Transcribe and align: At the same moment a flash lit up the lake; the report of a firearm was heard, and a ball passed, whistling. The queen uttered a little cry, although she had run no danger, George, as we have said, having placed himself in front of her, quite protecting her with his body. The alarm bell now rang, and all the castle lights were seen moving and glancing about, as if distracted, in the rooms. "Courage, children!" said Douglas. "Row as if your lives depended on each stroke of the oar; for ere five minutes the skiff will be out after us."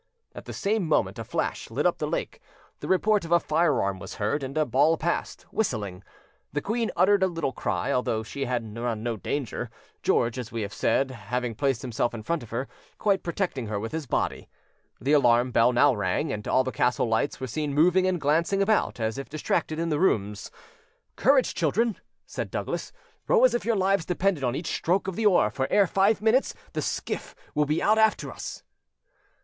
At 0.33 0.45
the 0.45 0.51
same 0.53 0.87
moment 0.87 1.19
a 1.19 1.23
flash 1.23 1.69
lit 1.69 1.85
up 1.85 1.99
the 1.99 2.07
lake; 2.07 2.41
the 2.79 2.87
report 2.87 3.23
of 3.23 3.31
a 3.31 3.39
firearm 3.39 3.99
was 3.99 4.15
heard, 4.15 4.41
and 4.41 4.57
a 4.57 4.65
ball 4.65 4.97
passed, 4.97 5.43
whistling. 5.51 6.03
The 6.53 6.61
queen 6.61 6.89
uttered 6.95 7.21
a 7.21 7.27
little 7.27 7.51
cry, 7.51 7.91
although 7.91 8.23
she 8.23 8.45
had 8.45 8.75
run 8.75 9.03
no 9.03 9.15
danger, 9.15 9.69
George, 10.01 10.39
as 10.39 10.51
we 10.51 10.63
have 10.63 10.73
said, 10.73 11.11
having 11.11 11.53
placed 11.53 11.83
himself 11.83 12.15
in 12.15 12.23
front 12.23 12.41
of 12.41 12.49
her, 12.49 12.67
quite 12.97 13.21
protecting 13.21 13.67
her 13.67 13.79
with 13.79 13.91
his 13.91 14.07
body. 14.07 14.49
The 14.99 15.11
alarm 15.11 15.51
bell 15.51 15.71
now 15.71 15.93
rang, 15.93 16.33
and 16.33 16.47
all 16.47 16.63
the 16.63 16.71
castle 16.71 17.05
lights 17.05 17.39
were 17.39 17.45
seen 17.45 17.71
moving 17.71 18.07
and 18.07 18.19
glancing 18.19 18.63
about, 18.63 18.99
as 18.99 19.19
if 19.19 19.29
distracted, 19.29 19.77
in 19.77 19.89
the 19.89 19.99
rooms. 19.99 20.49
"Courage, 21.15 21.53
children!" 21.53 21.99
said 22.25 22.49
Douglas. 22.49 22.91
"Row 23.27 23.43
as 23.43 23.53
if 23.53 23.65
your 23.65 23.75
lives 23.75 24.05
depended 24.05 24.43
on 24.43 24.55
each 24.55 24.73
stroke 24.73 25.07
of 25.07 25.15
the 25.15 25.27
oar; 25.27 25.51
for 25.51 25.67
ere 25.69 25.85
five 25.85 26.23
minutes 26.23 26.55
the 26.73 26.81
skiff 26.81 27.35
will 27.53 27.65
be 27.67 27.83
out 27.83 27.99
after 27.99 28.31
us." 28.31 28.63